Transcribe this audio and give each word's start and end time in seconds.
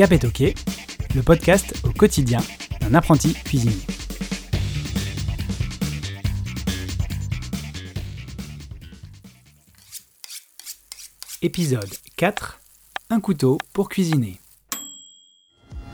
Cap 0.00 0.12
est 0.12 0.24
OK, 0.24 0.54
le 1.14 1.22
podcast 1.22 1.74
au 1.84 1.90
quotidien 1.90 2.40
d'un 2.80 2.94
apprenti 2.94 3.34
cuisinier. 3.34 3.76
Épisode 11.42 11.90
4 12.16 12.60
Un 13.10 13.20
couteau 13.20 13.58
pour 13.74 13.88
cuisiner. 13.90 14.40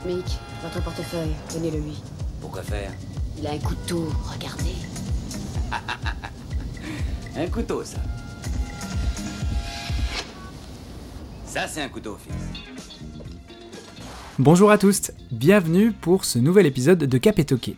Mick, 0.05 0.25
votre 0.61 0.81
portefeuille, 0.83 1.35
donnez-le 1.53 1.79
lui. 1.79 2.01
Pourquoi 2.39 2.63
faire? 2.63 2.91
Il 3.37 3.45
a 3.45 3.51
un 3.51 3.59
couteau, 3.59 4.07
regardez. 4.23 4.75
Un 7.39 7.45
couteau, 7.49 7.83
ça. 7.83 7.99
Ça, 11.45 11.67
c'est 11.67 11.83
un 11.83 11.87
couteau 11.87 12.15
fixe. 12.15 12.35
Bonjour 14.39 14.71
à 14.71 14.79
tous, 14.79 15.11
bienvenue 15.29 15.91
pour 15.91 16.25
ce 16.25 16.39
nouvel 16.39 16.65
épisode 16.65 16.97
de 16.97 17.17
Cap 17.19 17.37
et 17.37 17.45
Toqué. 17.45 17.75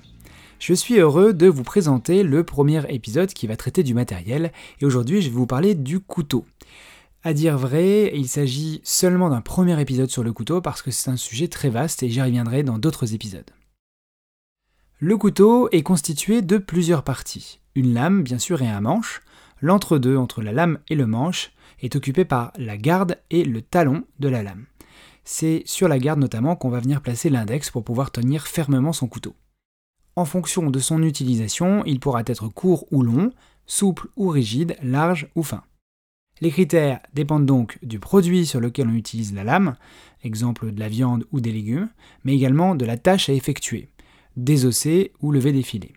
Je 0.59 0.73
suis 0.73 0.97
heureux 0.99 1.33
de 1.33 1.47
vous 1.47 1.63
présenter 1.63 2.23
le 2.23 2.45
premier 2.45 2.83
épisode 2.87 3.33
qui 3.33 3.47
va 3.47 3.57
traiter 3.57 3.83
du 3.83 3.93
matériel 3.93 4.53
et 4.79 4.85
aujourd'hui 4.85 5.21
je 5.21 5.27
vais 5.27 5.35
vous 5.35 5.45
parler 5.45 5.75
du 5.75 5.99
couteau. 5.99 6.45
À 7.23 7.33
dire 7.33 7.57
vrai, 7.57 8.13
il 8.15 8.29
s'agit 8.29 8.79
seulement 8.85 9.29
d'un 9.29 9.41
premier 9.41 9.77
épisode 9.81 10.09
sur 10.09 10.23
le 10.23 10.31
couteau 10.31 10.61
parce 10.61 10.81
que 10.81 10.91
c'est 10.91 11.11
un 11.11 11.17
sujet 11.17 11.49
très 11.49 11.69
vaste 11.69 12.01
et 12.01 12.09
j'y 12.09 12.21
reviendrai 12.21 12.63
dans 12.63 12.77
d'autres 12.77 13.13
épisodes. 13.13 13.51
Le 14.99 15.17
couteau 15.17 15.67
est 15.73 15.83
constitué 15.83 16.41
de 16.41 16.57
plusieurs 16.57 17.03
parties. 17.03 17.59
Une 17.75 17.93
lame, 17.93 18.23
bien 18.23 18.39
sûr, 18.39 18.61
et 18.61 18.67
un 18.67 18.81
manche. 18.81 19.21
L'entre-deux 19.61 20.15
entre 20.15 20.41
la 20.41 20.51
lame 20.51 20.79
et 20.89 20.95
le 20.95 21.05
manche 21.05 21.51
est 21.81 21.95
occupé 21.95 22.25
par 22.25 22.53
la 22.57 22.77
garde 22.77 23.17
et 23.29 23.43
le 23.43 23.61
talon 23.61 24.03
de 24.19 24.29
la 24.29 24.43
lame. 24.43 24.65
C'est 25.23 25.63
sur 25.65 25.87
la 25.87 25.99
garde 25.99 26.19
notamment 26.19 26.55
qu'on 26.55 26.69
va 26.69 26.79
venir 26.79 27.01
placer 27.01 27.29
l'index 27.29 27.69
pour 27.69 27.83
pouvoir 27.83 28.11
tenir 28.11 28.47
fermement 28.47 28.93
son 28.93 29.07
couteau. 29.07 29.35
En 30.15 30.25
fonction 30.25 30.69
de 30.69 30.79
son 30.79 31.03
utilisation, 31.03 31.83
il 31.85 31.99
pourra 31.99 32.23
être 32.25 32.47
court 32.47 32.85
ou 32.91 33.03
long, 33.03 33.31
souple 33.65 34.07
ou 34.15 34.29
rigide, 34.29 34.75
large 34.81 35.29
ou 35.35 35.43
fin. 35.43 35.63
Les 36.41 36.51
critères 36.51 37.01
dépendent 37.13 37.45
donc 37.45 37.79
du 37.83 37.99
produit 37.99 38.45
sur 38.45 38.59
lequel 38.61 38.87
on 38.87 38.93
utilise 38.93 39.33
la 39.33 39.43
lame, 39.43 39.75
exemple 40.23 40.71
de 40.71 40.79
la 40.79 40.87
viande 40.87 41.25
ou 41.31 41.41
des 41.41 41.51
légumes, 41.51 41.89
mais 42.23 42.33
également 42.33 42.75
de 42.75 42.85
la 42.85 42.97
tâche 42.97 43.29
à 43.29 43.33
effectuer, 43.33 43.89
désosser 44.37 45.11
ou 45.21 45.31
lever 45.31 45.51
des 45.51 45.63
filets. 45.63 45.93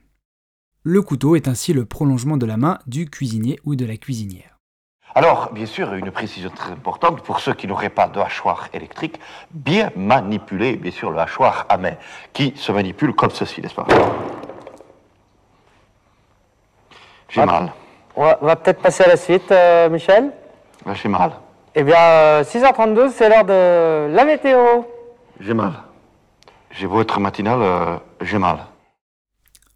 Le 0.85 1.01
couteau 1.01 1.37
est 1.37 1.47
ainsi 1.47 1.73
le 1.73 1.85
prolongement 1.85 2.37
de 2.37 2.45
la 2.45 2.57
main 2.57 2.81
du 2.89 3.09
cuisinier 3.09 3.61
ou 3.65 3.77
de 3.77 3.87
la 3.87 3.97
cuisinière. 3.97 4.59
Alors, 5.15 5.53
bien 5.53 5.67
sûr, 5.67 5.95
une 5.95 6.11
précision 6.11 6.51
très 6.51 6.73
importante 6.73 7.23
pour 7.23 7.39
ceux 7.39 7.53
qui 7.53 7.69
n'auraient 7.69 7.89
pas 7.89 8.09
de 8.09 8.19
hachoir 8.19 8.69
électrique, 8.73 9.21
bien 9.53 9.91
manipuler, 9.95 10.75
bien 10.75 10.91
sûr, 10.91 11.13
le 11.13 11.21
hachoir 11.21 11.67
à 11.69 11.77
main, 11.77 11.93
qui 12.33 12.53
se 12.57 12.73
manipule 12.73 13.15
comme 13.15 13.31
ceci, 13.31 13.63
n'est-ce 13.63 13.77
pas? 13.77 13.87
J'ai 17.29 17.47
mal. 17.47 17.73
On 18.17 18.25
va, 18.25 18.57
peut-être 18.57 18.83
passer 18.83 19.05
à 19.05 19.09
la 19.09 19.17
suite, 19.17 19.53
euh, 19.53 19.89
Michel? 19.89 20.33
Là, 20.85 20.95
J'ai 20.95 21.09
mal. 21.09 21.31
Eh 21.77 21.85
bien, 21.85 21.97
euh, 21.97 22.43
6h32, 22.43 23.11
c'est 23.11 23.29
l'heure 23.29 23.45
de 23.45 24.13
la 24.13 24.25
météo. 24.25 24.83
J'ai 25.39 25.55
mal. 25.55 25.75
J'ai 26.73 26.89
beau 26.89 27.01
être 27.01 27.21
matinal, 27.21 27.63
euh, 27.63 27.99
j'ai 28.21 28.39
mal. 28.39 28.59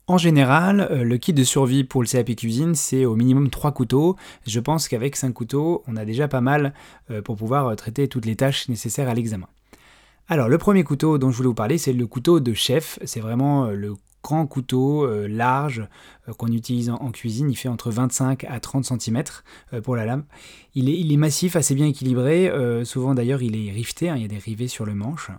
En 0.09 0.19
général, 0.19 0.87
euh, 0.93 1.03
le 1.03 1.19
kit 1.19 1.33
de 1.33 1.43
survie 1.43 1.83
pour 1.83 2.01
le 2.01 2.07
CAP 2.07 2.37
cuisine, 2.37 2.77
c'est 2.77 3.05
au 3.05 3.17
minimum 3.17 3.51
3 3.51 3.73
couteaux. 3.73 4.15
Je 4.47 4.61
pense 4.61 4.87
qu'avec 4.87 5.17
5 5.17 5.33
couteaux, 5.33 5.83
on 5.89 5.97
a 5.97 6.05
déjà 6.05 6.29
pas 6.29 6.41
mal 6.41 6.75
euh, 7.11 7.23
pour 7.23 7.37
pouvoir 7.37 7.67
euh, 7.67 7.75
traiter 7.75 8.07
toutes 8.07 8.25
les 8.25 8.37
tâches 8.37 8.69
nécessaires 8.69 9.09
à 9.09 9.15
l'examen. 9.15 9.49
Alors, 10.29 10.49
le 10.49 10.59
premier 10.59 10.85
couteau 10.85 11.19
dont 11.19 11.33
je 11.33 11.39
voulais 11.39 11.49
vous 11.49 11.55
parler, 11.55 11.77
c'est 11.77 11.93
le 11.93 12.07
couteau 12.07 12.39
de 12.39 12.55
chef. 12.55 13.01
C'est 13.05 13.19
vraiment 13.19 13.67
le 13.67 13.95
grand 14.23 14.47
couteau 14.47 15.07
large 15.29 15.87
qu'on 16.37 16.49
utilise 16.49 16.91
en, 16.91 17.13
cuisine. 17.13 17.49
Il 17.49 17.55
fait 17.55 17.69
entre 17.69 17.93
25 17.93 18.43
à 18.49 18.59
30 18.59 18.85
cm 18.85 19.23
pour 19.85 19.95
la 19.95 20.05
lame. 20.05 20.25
Il 20.75 21.13
est, 21.13 21.17
massif, 21.17 21.55
assez 21.55 21.77
bien 21.77 21.87
équilibré. 21.87 22.51
souvent 22.83 23.15
d'ailleurs, 23.15 23.41
il 23.41 23.55
est 23.55 23.71
rifté, 23.71 24.09
hein, 24.09 24.17
il 24.17 24.23
y 24.23 24.25
a 24.25 24.29
des 24.29 24.39
rivets 24.39 24.67
sur 24.67 24.85
le 24.85 24.95
manche. 24.95 25.31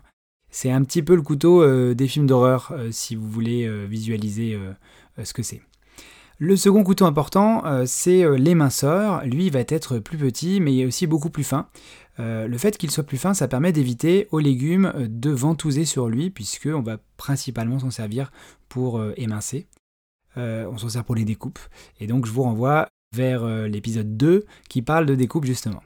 C'est 0.50 0.72
un 0.72 0.84
petit 0.84 1.03
peu 1.03 1.16
le 1.16 1.22
couteau 1.22 1.62
euh, 1.62 1.94
des 1.94 2.08
films 2.08 2.25
d'horreur, 2.25 2.72
euh, 2.72 2.90
si 2.91 3.16
vous 3.16 3.30
voulez 3.30 3.66
euh, 3.66 3.85
visualiser 3.85 4.58
ce 5.22 5.34
que 5.34 5.44
c'est. 5.44 5.62
Le 6.40 6.56
second 6.56 6.84
couteau 6.84 7.06
important, 7.06 7.63
c'est 7.88 8.38
l'éminceur. 8.38 9.25
Lui, 9.25 9.47
il 9.47 9.52
va 9.52 9.62
être 9.62 9.97
plus 9.97 10.19
petit, 10.19 10.59
mais 10.59 10.85
aussi 10.85 11.08
beaucoup 11.08 11.31
plus 11.31 11.44
fin. 11.44 11.68
Le 12.19 12.56
fait 12.59 12.78
qu'il 12.78 12.91
soit 12.91 13.03
plus 13.03 13.18
fin, 13.18 13.34
ça 13.34 13.47
permet 13.47 13.72
d'éviter 13.72 14.28
aux 14.30 14.38
légumes 14.38 14.94
de 15.00 15.31
ventouser 15.31 15.84
sur 15.84 16.09
lui, 16.09 16.30
puisqu'on 16.30 16.84
va 16.84 16.97
principalement 17.18 17.79
s'en 17.79 17.90
servir 17.90 18.31
pour 18.69 19.03
émincer. 19.18 19.66
On 20.35 20.78
s'en 20.78 20.90
sert 20.90 21.03
pour 21.03 21.16
les 21.16 21.25
découpes. 21.25 21.59
Et 22.00 22.06
donc, 22.06 22.28
je 22.28 22.31
vous 22.31 22.44
renvoie 22.44 22.88
vers 23.16 23.44
l'épisode 23.68 24.16
2 24.16 24.46
qui 24.69 24.84
parle 24.84 25.08
de 25.08 25.16
découpe 25.16 25.46
justement. 25.46 25.81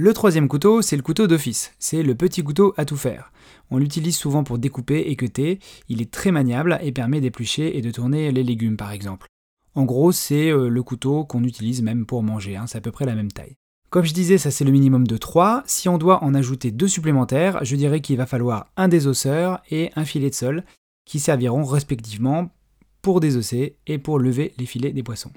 Le 0.00 0.14
troisième 0.14 0.46
couteau, 0.46 0.80
c'est 0.80 0.94
le 0.94 1.02
couteau 1.02 1.26
d'office. 1.26 1.74
C'est 1.80 2.04
le 2.04 2.14
petit 2.14 2.44
couteau 2.44 2.72
à 2.76 2.84
tout 2.84 2.96
faire. 2.96 3.32
On 3.68 3.78
l'utilise 3.78 4.16
souvent 4.16 4.44
pour 4.44 4.56
découper 4.56 5.00
et 5.00 5.16
queuter. 5.16 5.58
Il 5.88 6.00
est 6.00 6.12
très 6.12 6.30
maniable 6.30 6.78
et 6.82 6.92
permet 6.92 7.20
d'éplucher 7.20 7.76
et 7.76 7.82
de 7.82 7.90
tourner 7.90 8.30
les 8.30 8.44
légumes 8.44 8.76
par 8.76 8.92
exemple. 8.92 9.26
En 9.74 9.84
gros, 9.84 10.12
c'est 10.12 10.52
euh, 10.52 10.68
le 10.68 10.82
couteau 10.84 11.24
qu'on 11.24 11.42
utilise 11.42 11.82
même 11.82 12.06
pour 12.06 12.22
manger, 12.22 12.54
hein, 12.54 12.68
c'est 12.68 12.78
à 12.78 12.80
peu 12.80 12.92
près 12.92 13.06
la 13.06 13.16
même 13.16 13.32
taille. 13.32 13.56
Comme 13.90 14.04
je 14.04 14.14
disais, 14.14 14.38
ça 14.38 14.52
c'est 14.52 14.64
le 14.64 14.70
minimum 14.70 15.04
de 15.04 15.16
3. 15.16 15.64
Si 15.66 15.88
on 15.88 15.98
doit 15.98 16.22
en 16.22 16.32
ajouter 16.32 16.70
deux 16.70 16.86
supplémentaires, 16.86 17.64
je 17.64 17.74
dirais 17.74 18.00
qu'il 18.00 18.18
va 18.18 18.26
falloir 18.26 18.68
un 18.76 18.86
désosseur 18.86 19.60
et 19.68 19.90
un 19.96 20.04
filet 20.04 20.30
de 20.30 20.34
sol 20.36 20.62
qui 21.06 21.18
serviront 21.18 21.64
respectivement 21.64 22.54
pour 23.02 23.18
désosser 23.18 23.74
et 23.88 23.98
pour 23.98 24.20
lever 24.20 24.54
les 24.58 24.66
filets 24.66 24.92
des 24.92 25.02
poissons. 25.02 25.32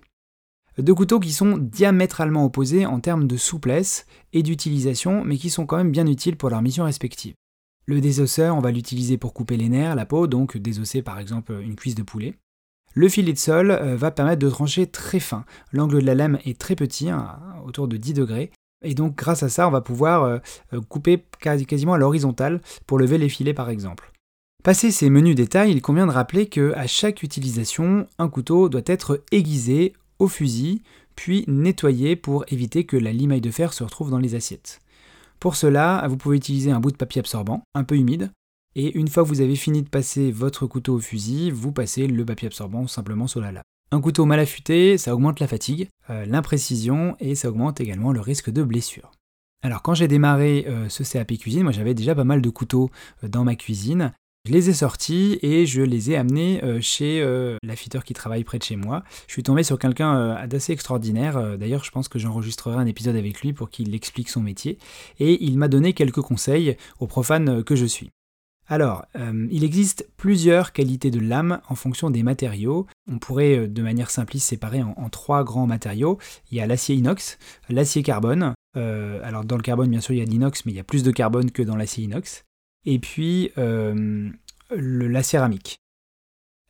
Deux 0.77 0.95
couteaux 0.95 1.19
qui 1.19 1.33
sont 1.33 1.57
diamétralement 1.57 2.45
opposés 2.45 2.85
en 2.85 2.99
termes 2.99 3.27
de 3.27 3.37
souplesse 3.37 4.05
et 4.33 4.41
d'utilisation, 4.41 5.23
mais 5.23 5.37
qui 5.37 5.49
sont 5.49 5.65
quand 5.65 5.77
même 5.77 5.91
bien 5.91 6.07
utiles 6.07 6.37
pour 6.37 6.49
leurs 6.49 6.61
missions 6.61 6.85
respectives. 6.85 7.33
Le 7.85 7.99
désosseur, 7.99 8.55
on 8.55 8.61
va 8.61 8.71
l'utiliser 8.71 9.17
pour 9.17 9.33
couper 9.33 9.57
les 9.57 9.67
nerfs, 9.67 9.95
la 9.95 10.05
peau, 10.05 10.27
donc 10.27 10.57
désosser 10.57 11.01
par 11.01 11.19
exemple 11.19 11.53
une 11.61 11.75
cuisse 11.75 11.95
de 11.95 12.03
poulet. 12.03 12.35
Le 12.93 13.09
filet 13.09 13.33
de 13.33 13.37
sol 13.37 13.71
euh, 13.71 13.95
va 13.95 14.11
permettre 14.11 14.39
de 14.41 14.49
trancher 14.49 14.85
très 14.87 15.19
fin. 15.19 15.45
L'angle 15.71 16.01
de 16.01 16.05
la 16.05 16.15
lame 16.15 16.39
est 16.45 16.59
très 16.59 16.75
petit, 16.75 17.09
hein, 17.09 17.37
autour 17.65 17.87
de 17.87 17.97
10 17.97 18.13
degrés. 18.13 18.51
Et 18.83 18.93
donc 18.93 19.15
grâce 19.15 19.43
à 19.43 19.49
ça, 19.49 19.67
on 19.67 19.71
va 19.71 19.81
pouvoir 19.81 20.23
euh, 20.23 20.39
euh, 20.73 20.81
couper 20.81 21.23
quasi- 21.41 21.65
quasiment 21.65 21.93
à 21.93 21.97
l'horizontale 21.97 22.61
pour 22.87 22.97
lever 22.97 23.17
les 23.17 23.29
filets 23.29 23.53
par 23.53 23.69
exemple. 23.69 24.11
Passé 24.63 24.91
ces 24.91 25.09
menus 25.09 25.35
détails, 25.35 25.71
il 25.71 25.81
convient 25.81 26.05
de 26.05 26.11
rappeler 26.11 26.47
que 26.47 26.73
à 26.75 26.85
chaque 26.85 27.23
utilisation, 27.23 28.07
un 28.19 28.29
couteau 28.29 28.69
doit 28.69 28.81
être 28.85 29.23
aiguisé 29.31 29.93
fusil, 30.27 30.81
puis 31.15 31.43
nettoyé 31.47 32.15
pour 32.15 32.45
éviter 32.49 32.85
que 32.85 32.97
la 32.97 33.13
limaille 33.13 33.41
de 33.41 33.51
fer 33.51 33.73
se 33.73 33.83
retrouve 33.83 34.09
dans 34.09 34.19
les 34.19 34.35
assiettes. 34.35 34.79
Pour 35.39 35.55
cela, 35.55 36.05
vous 36.07 36.17
pouvez 36.17 36.37
utiliser 36.37 36.71
un 36.71 36.79
bout 36.79 36.91
de 36.91 36.97
papier 36.97 37.19
absorbant, 37.19 37.63
un 37.73 37.83
peu 37.83 37.95
humide, 37.95 38.31
et 38.75 38.97
une 38.97 39.07
fois 39.07 39.23
que 39.23 39.29
vous 39.29 39.41
avez 39.41 39.55
fini 39.55 39.81
de 39.81 39.89
passer 39.89 40.31
votre 40.31 40.65
couteau 40.65 40.95
au 40.95 40.99
fusil, 40.99 41.51
vous 41.51 41.71
passez 41.71 42.07
le 42.07 42.25
papier 42.25 42.47
absorbant 42.47 42.87
simplement 42.87 43.27
sur 43.27 43.41
la 43.41 43.51
lame. 43.51 43.63
Un 43.91 43.99
couteau 43.99 44.25
mal 44.25 44.39
affûté, 44.39 44.97
ça 44.97 45.13
augmente 45.13 45.41
la 45.41 45.47
fatigue, 45.47 45.89
euh, 46.09 46.25
l'imprécision 46.25 47.17
et 47.19 47.35
ça 47.35 47.49
augmente 47.49 47.81
également 47.81 48.13
le 48.13 48.21
risque 48.21 48.49
de 48.49 48.63
blessure. 48.63 49.11
Alors 49.63 49.81
quand 49.81 49.93
j'ai 49.93 50.07
démarré 50.07 50.65
euh, 50.67 50.87
ce 50.87 51.03
CAP 51.03 51.37
cuisine, 51.37 51.63
moi 51.63 51.73
j'avais 51.73 51.93
déjà 51.93 52.15
pas 52.15 52.23
mal 52.23 52.41
de 52.41 52.49
couteaux 52.49 52.89
euh, 53.23 53.27
dans 53.27 53.43
ma 53.43 53.55
cuisine. 53.55 54.13
Je 54.47 54.53
les 54.53 54.71
ai 54.71 54.73
sortis 54.73 55.37
et 55.43 55.67
je 55.67 55.83
les 55.83 56.09
ai 56.09 56.17
amenés 56.17 56.63
euh, 56.63 56.81
chez 56.81 57.21
euh, 57.21 57.57
l'affiteur 57.61 58.03
qui 58.03 58.15
travaille 58.15 58.43
près 58.43 58.57
de 58.57 58.63
chez 58.63 58.75
moi. 58.75 59.03
Je 59.27 59.33
suis 59.33 59.43
tombé 59.43 59.61
sur 59.61 59.77
quelqu'un 59.77 60.17
euh, 60.17 60.47
d'assez 60.47 60.73
extraordinaire. 60.73 61.59
D'ailleurs, 61.59 61.83
je 61.83 61.91
pense 61.91 62.07
que 62.07 62.17
j'enregistrerai 62.17 62.77
un 62.77 62.87
épisode 62.87 63.15
avec 63.15 63.39
lui 63.41 63.53
pour 63.53 63.69
qu'il 63.69 63.93
explique 63.93 64.29
son 64.29 64.41
métier. 64.41 64.79
Et 65.19 65.43
il 65.43 65.59
m'a 65.59 65.67
donné 65.67 65.93
quelques 65.93 66.21
conseils 66.21 66.75
aux 66.99 67.05
profanes 67.05 67.63
que 67.63 67.75
je 67.75 67.85
suis. 67.85 68.09
Alors, 68.67 69.05
il 69.49 69.65
existe 69.65 70.07
plusieurs 70.15 70.71
qualités 70.71 71.11
de 71.11 71.19
lame 71.19 71.59
en 71.67 71.75
fonction 71.75 72.09
des 72.09 72.23
matériaux. 72.23 72.87
On 73.11 73.19
pourrait 73.19 73.67
de 73.67 73.81
manière 73.81 74.09
simpliste 74.09 74.47
séparer 74.47 74.81
en, 74.81 75.09
trois 75.09 75.43
grands 75.43 75.67
matériaux. 75.67 76.19
Il 76.51 76.57
y 76.57 76.61
a 76.61 76.67
l'acier 76.67 76.95
inox, 76.95 77.37
l'acier 77.69 78.01
carbone. 78.01 78.53
alors 78.75 79.43
dans 79.43 79.57
le 79.57 79.61
carbone, 79.61 79.89
bien 79.89 79.99
sûr, 79.99 80.15
il 80.15 80.19
y 80.19 80.21
a 80.21 80.25
de 80.25 80.29
l'inox, 80.29 80.65
mais 80.65 80.71
il 80.71 80.75
y 80.75 80.79
a 80.79 80.85
plus 80.85 81.03
de 81.03 81.11
carbone 81.11 81.51
que 81.51 81.63
dans 81.63 81.75
l'acier 81.75 82.05
inox. 82.05 82.45
Et 82.85 82.99
puis 82.99 83.51
euh, 83.57 84.29
la 84.71 85.23
céramique. 85.23 85.77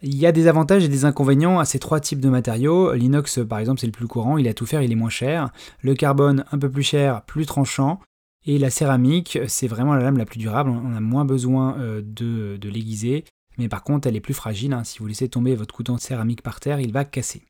Il 0.03 0.15
y 0.15 0.25
a 0.25 0.31
des 0.31 0.47
avantages 0.47 0.83
et 0.83 0.87
des 0.87 1.05
inconvénients 1.05 1.59
à 1.59 1.65
ces 1.65 1.77
trois 1.77 1.99
types 1.99 2.19
de 2.19 2.29
matériaux. 2.29 2.93
L'inox, 2.93 3.39
par 3.47 3.59
exemple, 3.59 3.79
c'est 3.79 3.85
le 3.85 3.91
plus 3.91 4.07
courant, 4.07 4.39
il 4.39 4.47
a 4.47 4.53
tout 4.55 4.65
faire, 4.65 4.81
il 4.81 4.91
est 4.91 4.95
moins 4.95 5.11
cher. 5.11 5.51
Le 5.81 5.93
carbone, 5.93 6.43
un 6.51 6.57
peu 6.57 6.71
plus 6.71 6.81
cher, 6.81 7.21
plus 7.21 7.45
tranchant. 7.45 7.99
Et 8.43 8.57
la 8.57 8.71
céramique, 8.71 9.37
c'est 9.47 9.67
vraiment 9.67 9.93
la 9.93 10.01
lame 10.01 10.17
la 10.17 10.25
plus 10.25 10.39
durable, 10.39 10.71
on 10.71 10.95
a 10.95 10.99
moins 10.99 11.25
besoin 11.25 11.77
euh, 11.77 12.01
de, 12.03 12.57
de 12.57 12.69
l'aiguiser, 12.69 13.23
mais 13.59 13.69
par 13.69 13.83
contre 13.83 14.07
elle 14.07 14.15
est 14.15 14.21
plus 14.21 14.33
fragile, 14.33 14.73
hein. 14.73 14.83
si 14.83 14.97
vous 14.97 15.05
laissez 15.05 15.29
tomber 15.29 15.55
votre 15.55 15.75
couteau 15.75 15.93
en 15.93 15.97
céramique 15.99 16.41
par 16.41 16.59
terre, 16.59 16.79
il 16.79 16.91
va 16.91 17.05
casser. 17.05 17.43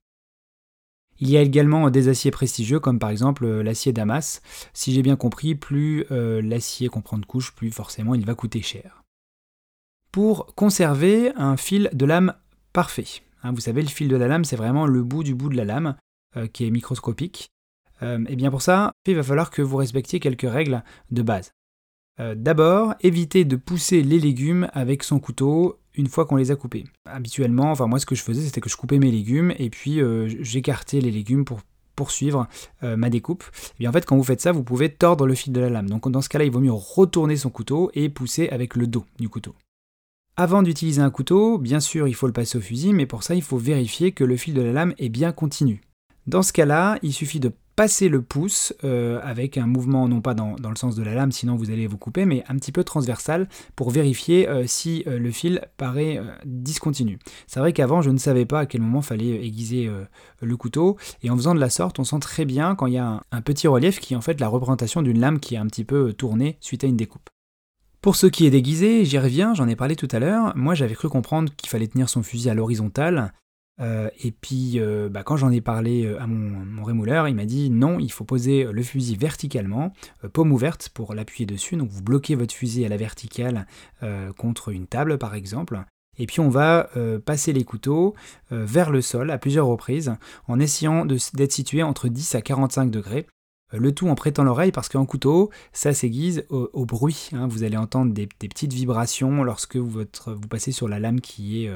Il 1.22 1.30
y 1.30 1.38
a 1.38 1.42
également 1.42 1.92
des 1.92 2.08
aciers 2.08 2.32
prestigieux 2.32 2.80
comme 2.80 2.98
par 2.98 3.12
exemple 3.12 3.46
euh, 3.46 3.62
l'acier 3.62 3.94
Damas. 3.94 4.42
Si 4.74 4.92
j'ai 4.92 5.04
bien 5.04 5.16
compris, 5.16 5.54
plus 5.54 6.06
euh, 6.12 6.42
l'acier 6.42 6.90
qu'on 6.90 7.02
prend 7.02 7.20
de 7.20 7.26
couche, 7.26 7.54
plus 7.54 7.70
forcément 7.70 8.16
il 8.16 8.26
va 8.26 8.34
coûter 8.34 8.64
cher. 8.64 9.04
Pour 10.12 10.56
conserver 10.56 11.32
un 11.36 11.58
fil 11.58 11.92
de 11.94 12.06
lame 12.06 12.34
parfait, 12.74 13.06
hein, 13.44 13.54
vous 13.54 13.62
savez 13.62 13.84
le 13.84 13.88
fil 13.88 14.08
de 14.08 14.16
la 14.16 14.28
lame 14.28 14.44
c'est 14.44 14.56
vraiment 14.56 14.88
le 14.88 15.04
bout 15.04 15.24
du 15.24 15.36
bout 15.36 15.50
de 15.50 15.56
la 15.56 15.64
lame 15.64 15.96
euh, 16.38 16.48
qui 16.48 16.66
est 16.66 16.72
microscopique. 16.72 17.50
et 18.02 18.36
bien 18.36 18.50
pour 18.50 18.64
ça, 18.64 18.92
il 19.06 19.16
va 19.16 19.22
falloir 19.22 19.52
que 19.52 19.62
vous 19.62 19.78
respectiez 19.78 20.20
quelques 20.20 20.52
règles 20.52 20.84
de 21.12 21.22
base. 21.22 21.52
D'abord, 22.18 22.96
évitez 23.02 23.46
de 23.46 23.56
pousser 23.56 24.02
les 24.02 24.20
légumes 24.20 24.68
avec 24.74 25.04
son 25.04 25.20
couteau 25.20 25.81
une 25.96 26.08
fois 26.08 26.26
qu'on 26.26 26.36
les 26.36 26.52
a 26.52 26.56
coupés. 26.56 26.86
Habituellement, 27.06 27.72
enfin 27.72 27.88
moi 27.88 28.00
ce 28.00 28.06
que 28.06 28.16
je 28.16 28.24
faisais 28.24 28.42
c'était 28.42 28.62
que 28.62 28.70
je 28.70 28.78
coupais 28.78 29.00
mes 29.00 29.12
légumes 29.12 29.54
et 29.58 29.70
puis 29.70 30.02
euh, 30.02 30.28
j'écartais 30.42 31.02
les 31.02 31.12
légumes 31.12 31.46
pour 31.46 31.62
poursuivre 31.96 32.48
euh, 32.84 32.96
ma 32.96 33.10
découpe. 33.10 33.44
Et 33.76 33.80
bien 33.82 33.90
en 33.90 33.94
fait 33.94 34.06
quand 34.06 34.18
vous 34.18 34.24
faites 34.24 34.42
ça, 34.42 34.52
vous 34.52 34.64
pouvez 34.64 34.90
tordre 34.90 35.28
le 35.28 35.36
fil 35.36 35.54
de 35.54 35.60
la 35.60 35.70
lame. 35.70 35.90
Donc 35.90 36.10
dans 36.10 36.22
ce 36.22 36.30
cas-là, 36.30 36.46
il 36.46 36.52
vaut 36.52 36.60
mieux 36.60 36.72
retourner 36.72 37.38
son 37.38 37.50
couteau 37.50 37.92
et 37.94 38.10
pousser 38.10 38.50
avec 38.50 38.76
le 38.76 38.88
dos 38.88 39.06
du 39.20 39.30
couteau. 39.30 39.56
Avant 40.38 40.64
d'utiliser 40.64 41.02
un 41.02 41.10
couteau, 41.10 41.58
bien 41.58 41.80
sûr, 41.80 42.08
il 42.08 42.16
faut 42.16 42.26
le 42.26 42.34
passer 42.34 42.58
au 42.58 42.62
fusil, 42.62 42.94
mais 42.94 43.06
pour 43.06 43.22
ça, 43.22 43.36
il 43.36 43.42
faut 43.42 43.58
vérifier 43.58 44.14
que 44.14 44.24
le 44.24 44.38
fil 44.38 44.54
de 44.54 44.62
la 44.62 44.72
lame 44.72 44.94
est 44.98 45.10
bien 45.10 45.34
continu. 45.34 45.82
Dans 46.26 46.42
ce 46.42 46.54
cas-là, 46.54 46.98
il 47.02 47.14
suffit 47.14 47.40
de 47.40 47.52
passer 47.82 48.10
le 48.10 48.22
pouce 48.22 48.76
euh, 48.84 49.20
avec 49.24 49.58
un 49.58 49.66
mouvement 49.66 50.08
non 50.08 50.22
pas 50.22 50.36
dans, 50.36 50.54
le 50.56 50.76
sens 50.76 50.96
de 50.96 51.02
la 51.02 51.16
lame, 51.16 51.32
sinon 51.32 51.56
vous 51.56 51.72
allez 51.72 51.88
vous 51.88 51.98
couper, 51.98 52.26
mais 52.26 52.44
un 52.48 52.56
petit 52.58 52.72
peu 52.72 52.84
transversal 52.84 53.50
pour 53.76 53.90
vérifier 53.90 54.48
euh, 54.48 54.66
si 54.68 55.04
euh, 55.08 55.18
le 55.18 55.32
fil 55.32 55.68
paraît 55.78 56.22
discontinu. 56.46 57.18
C'est 57.48 57.60
vrai 57.60 57.74
qu'avant 57.74 58.04
je 58.04 58.12
ne 58.12 58.20
savais 58.20 58.46
pas 58.46 58.60
à 58.60 58.66
quel 58.68 58.82
moment 58.82 59.02
fallait 59.02 59.44
aiguiser 59.44 59.90
le 60.42 60.58
couteau, 60.58 60.98
et 61.24 61.32
en 61.32 61.36
faisant 61.36 61.56
de 61.56 61.60
la 61.60 61.72
sorte, 61.72 61.98
on 61.98 62.04
sent 62.04 62.20
très 62.20 62.46
bien 62.46 62.76
quand 62.76 62.86
il 62.86 62.94
y 62.94 63.00
a 63.00 63.08
un, 63.08 63.22
un 63.32 63.42
petit 63.42 63.68
relief 63.68 64.00
qui 64.00 64.14
est 64.14 64.18
en 64.18 64.22
fait 64.22 64.40
la 64.40 64.48
représentation 64.48 65.02
d'une 65.02 65.20
lame 65.20 65.40
qui 65.40 65.56
est 65.56 65.58
un 65.58 65.66
petit 65.66 65.84
peu 65.84 66.14
tournée 66.14 66.58
suite 66.60 66.84
à 66.84 66.88
une 66.88 66.98
découpe. 66.98 67.32
Pour 68.00 68.16
ce 68.16 68.28
qui 68.28 68.46
est 68.46 68.52
déguisé, 68.52 69.06
j'y 69.06 69.18
reviens, 69.18 69.56
j'en 69.56 69.68
ai 69.68 69.76
parlé 69.76 69.96
tout 69.96 70.08
à 70.12 70.20
l'heure, 70.20 70.56
moi 70.56 70.76
j'avais 70.76 70.94
cru 70.94 71.10
comprendre 71.10 71.52
qu'il 71.58 71.70
fallait 71.70 71.88
tenir 71.88 72.10
son 72.10 72.22
fusil 72.22 72.52
à 72.52 72.54
l'horizontale, 72.54 73.34
euh, 73.82 74.10
et 74.24 74.32
puis, 74.32 74.80
euh, 74.80 75.10
bah, 75.10 75.24
quand 75.24 75.38
j'en 75.38 75.52
ai 75.52 75.62
parlé 75.62 76.06
euh, 76.06 76.22
à 76.22 76.28
mon, 76.28 76.84
rémouleur, 76.84 77.28
il 77.28 77.36
m'a 77.36 77.46
dit 77.46 77.70
non, 77.70 78.00
il 78.00 78.12
faut 78.12 78.24
poser 78.24 78.64
le 78.64 78.84
fusil 78.84 79.16
verticalement, 79.16 79.94
paume 80.34 80.52
ouverte 80.52 80.90
pour 80.90 81.14
l'appuyer 81.14 81.46
dessus. 81.46 81.76
Donc, 81.76 81.90
vous 81.90 82.04
bloquez 82.04 82.36
votre 82.36 82.54
fusil 82.54 82.86
à 82.86 82.90
la 82.90 82.98
verticale 82.98 83.68
contre 84.38 84.70
une 84.70 84.88
table, 84.88 85.18
par 85.18 85.36
exemple. 85.36 85.84
Et 86.18 86.26
puis, 86.26 86.40
on 86.40 86.50
va 86.50 86.90
passer 87.26 87.54
les 87.54 87.64
couteaux 87.64 88.16
vers 88.50 88.92
le 88.92 89.02
sol 89.02 89.30
à 89.30 89.38
plusieurs 89.38 89.68
reprises 89.68 90.16
en 90.48 90.60
essayant 90.60 91.06
d'être 91.06 91.52
situé 91.52 91.84
entre 91.84 92.08
10 92.08 92.36
à 92.36 92.42
45 92.42 92.90
degrés. 92.90 93.28
Le 93.72 93.94
tout 93.94 94.10
en 94.10 94.16
prêtant 94.16 94.44
l'oreille 94.44 94.72
parce 94.72 94.90
qu'un 94.90 95.06
couteau, 95.06 95.52
ça 95.72 95.94
s'aiguise 95.94 96.46
au, 96.50 96.86
bruit. 96.86 97.30
Hein. 97.34 97.48
Vous 97.48 97.64
allez 97.64 97.78
entendre 97.78 98.14
des, 98.14 98.28
petites 98.28 98.74
vibrations 98.74 99.44
lorsque 99.44 99.78
vous, 99.78 100.06
passez 100.50 100.72
sur 100.72 100.88
la 100.88 101.00
lame 101.00 101.22
qui 101.22 101.70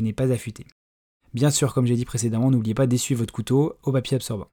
n'est 0.00 0.12
pas 0.12 0.30
affûtée. 0.30 0.66
Bien 1.36 1.50
sûr, 1.50 1.74
comme 1.74 1.84
j'ai 1.84 1.96
dit 1.96 2.06
précédemment, 2.06 2.50
n'oubliez 2.50 2.72
pas 2.72 2.86
d'essuyer 2.86 3.14
votre 3.14 3.30
couteau 3.30 3.74
au 3.82 3.92
papier 3.92 4.14
absorbant. 4.14 4.48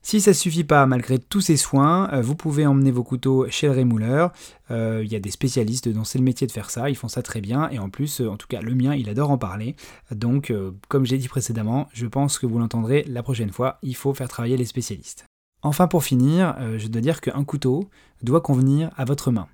Si 0.00 0.22
ça 0.22 0.30
ne 0.30 0.34
suffit 0.34 0.64
pas, 0.64 0.86
malgré 0.86 1.18
tous 1.18 1.42
ces 1.42 1.58
soins, 1.58 2.08
euh, 2.14 2.22
vous 2.22 2.34
pouvez 2.34 2.64
emmener 2.64 2.90
vos 2.90 3.04
couteaux 3.04 3.46
chez 3.50 3.66
le 3.66 3.74
rémouleur. 3.74 4.32
Euh, 4.70 5.02
il 5.04 5.12
y 5.12 5.16
a 5.16 5.20
des 5.20 5.30
spécialistes 5.30 5.90
dont 5.90 6.04
c'est 6.04 6.16
le 6.16 6.24
métier 6.24 6.46
de 6.46 6.52
faire 6.52 6.70
ça, 6.70 6.88
ils 6.88 6.96
font 6.96 7.08
ça 7.08 7.20
très 7.20 7.42
bien. 7.42 7.68
Et 7.68 7.78
en 7.78 7.90
plus, 7.90 8.22
euh, 8.22 8.30
en 8.30 8.38
tout 8.38 8.46
cas, 8.46 8.62
le 8.62 8.74
mien, 8.74 8.94
il 8.94 9.10
adore 9.10 9.30
en 9.30 9.36
parler. 9.36 9.76
Donc, 10.10 10.50
comme 10.88 11.04
j'ai 11.04 11.18
dit 11.18 11.28
précédemment, 11.28 11.90
je 11.92 12.06
pense 12.06 12.38
que 12.38 12.46
vous 12.46 12.58
l'entendrez 12.58 13.04
la 13.06 13.22
prochaine 13.22 13.52
fois, 13.52 13.76
il 13.82 13.94
faut 13.94 14.14
faire 14.14 14.28
travailler 14.28 14.56
les 14.56 14.64
spécialistes. 14.64 15.26
Enfin, 15.60 15.88
pour 15.88 16.04
finir, 16.04 16.56
je 16.78 16.88
dois 16.88 17.02
dire 17.02 17.20
qu'un 17.20 17.44
couteau 17.44 17.90
doit 18.22 18.40
convenir 18.40 18.90
à 18.96 19.04
votre 19.04 19.30
main. 19.30 19.46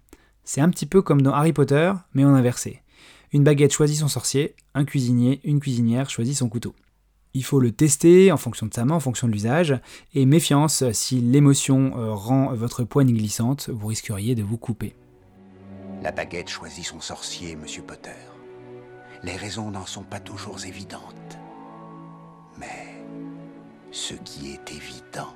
C'est 0.45 0.61
un 0.61 0.71
petit 0.71 0.87
peu 0.87 1.03
comme 1.03 1.23
dans 1.23 1.35
Harry 1.35 1.53
Potter, 1.53 1.93
mais 2.15 2.25
en 2.25 2.33
inversé. 2.33 2.81
Une 3.33 3.45
baguette 3.45 3.73
choisit 3.73 3.99
son 3.99 4.09
sorcier, 4.09 4.55
un 4.75 4.85
cuisinier, 4.85 5.41
une 5.45 5.61
cuisinière 5.61 6.11
choisit 6.11 6.37
son 6.37 6.49
couteau. 6.49 6.75
Il 7.35 7.45
faut 7.45 7.61
le 7.61 7.73
tester 7.73 8.33
en 8.33 8.37
fonction 8.37 8.67
de 8.67 8.73
sa 8.73 8.85
main, 8.85 8.95
en 8.95 9.01
fonction 9.01 9.27
de 9.27 9.33
l'usage, 9.33 9.79
et 10.15 10.25
méfiance, 10.25 10.85
si 10.93 11.21
l'émotion 11.21 11.93
euh, 11.99 12.15
rend 12.15 12.55
votre 12.55 12.85
poigne 12.85 13.13
glissante, 13.13 13.69
vous 13.69 13.89
risqueriez 13.89 14.35
de 14.35 14.43
vous 14.43 14.57
couper. 14.57 14.95
La 16.03 16.13
baguette 16.13 16.49
choisit 16.49 16.85
son 16.85 17.01
sorcier, 17.01 17.57
monsieur 17.57 17.83
Potter. 17.83 18.11
Les 19.23 19.37
raisons 19.37 19.71
n'en 19.71 19.87
sont 19.87 20.05
pas 20.05 20.21
toujours 20.21 20.65
évidentes. 20.65 21.39
Mais 22.59 23.05
ce 23.91 24.15
qui 24.15 24.53
est 24.53 24.73
évident, 24.73 25.35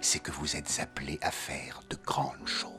c'est 0.00 0.20
que 0.20 0.30
vous 0.30 0.56
êtes 0.56 0.78
appelé 0.80 1.18
à 1.22 1.30
faire 1.30 1.80
de 1.90 1.96
grandes 2.04 2.46
choses. 2.46 2.70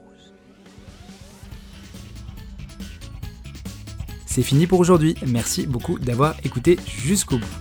C'est 4.38 4.44
fini 4.44 4.68
pour 4.68 4.80
aujourd'hui. 4.80 5.16
Merci 5.26 5.66
beaucoup 5.66 5.98
d'avoir 5.98 6.36
écouté 6.44 6.78
jusqu'au 6.86 7.40
bout. 7.40 7.58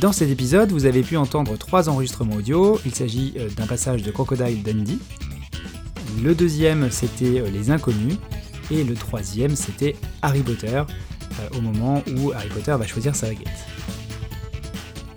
Dans 0.00 0.12
cet 0.12 0.30
épisode, 0.30 0.70
vous 0.70 0.86
avez 0.86 1.02
pu 1.02 1.16
entendre 1.16 1.56
trois 1.56 1.88
enregistrements 1.88 2.36
audio. 2.36 2.78
Il 2.86 2.94
s'agit 2.94 3.34
euh, 3.38 3.48
d'un 3.50 3.66
passage 3.66 4.04
de 4.04 4.12
Crocodile 4.12 4.62
Dundee. 4.62 5.00
Le 6.22 6.32
deuxième, 6.36 6.92
c'était 6.92 7.40
euh, 7.40 7.50
Les 7.50 7.72
Inconnus. 7.72 8.18
Et 8.70 8.84
le 8.84 8.94
troisième, 8.94 9.56
c'était 9.56 9.96
Harry 10.22 10.44
Potter, 10.44 10.76
euh, 10.76 11.58
au 11.58 11.60
moment 11.60 12.04
où 12.18 12.30
Harry 12.30 12.50
Potter 12.50 12.76
va 12.78 12.86
choisir 12.86 13.16
sa 13.16 13.26
baguette. 13.26 13.48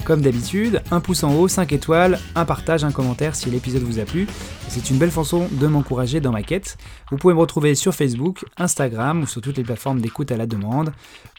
Comme 0.07 0.21
d'habitude, 0.21 0.81
un 0.89 1.01
pouce 1.01 1.25
en 1.25 1.35
haut, 1.35 1.49
5 1.49 1.73
étoiles, 1.73 2.17
un 2.33 2.45
partage, 2.45 2.85
un 2.85 2.93
commentaire 2.93 3.35
si 3.35 3.49
l'épisode 3.49 3.81
vous 3.81 3.99
a 3.99 4.05
plu. 4.05 4.25
C'est 4.69 4.89
une 4.89 4.97
belle 4.97 5.11
façon 5.11 5.49
de 5.51 5.67
m'encourager 5.67 6.21
dans 6.21 6.31
ma 6.31 6.43
quête. 6.43 6.77
Vous 7.11 7.17
pouvez 7.17 7.33
me 7.33 7.39
retrouver 7.41 7.75
sur 7.75 7.93
Facebook, 7.93 8.45
Instagram 8.55 9.23
ou 9.23 9.27
sur 9.27 9.41
toutes 9.41 9.57
les 9.57 9.65
plateformes 9.65 9.99
d'écoute 9.99 10.31
à 10.31 10.37
la 10.37 10.47
demande. 10.47 10.93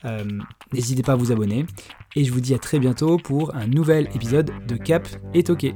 Euh, 0.05 0.23
n'hésitez 0.75 1.03
pas 1.03 1.13
à 1.13 1.17
vous 1.17 1.33
abonner. 1.33 1.65
Et 2.15 2.25
je 2.25 2.31
vous 2.31 2.43
dis 2.43 2.53
à 2.53 2.59
très 2.59 2.79
bientôt 2.79 3.17
pour 3.17 3.55
un 3.55 3.67
nouvel 3.67 4.11
épisode 4.15 4.53
de 4.67 4.77
Cap 4.77 5.09
et 5.33 5.45
Toqué. 5.45 5.73